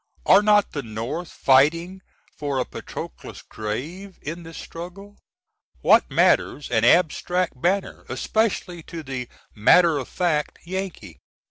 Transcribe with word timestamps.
Are 0.25 0.41
not 0.41 0.71
the 0.71 0.81
North 0.81 1.31
fighting 1.31 2.01
for 2.35 2.57
a 2.57 2.65
Patroclus' 2.65 3.43
grave 3.43 4.17
in 4.23 4.41
this 4.41 4.57
struggle? 4.57 5.19
What 5.81 6.09
matters 6.09 6.71
an 6.71 6.83
abstract 6.83 7.61
banner? 7.61 8.05
especially 8.09 8.81
to 8.89 9.03
the 9.03 9.27
_"matter 9.55 9.99
of 9.99 10.07
fact" 10.07 10.57
Yankee? 10.63 11.19